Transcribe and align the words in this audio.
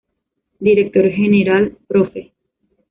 Director 0.59 1.11
General: 1.11 1.77
Prof. 1.87 2.11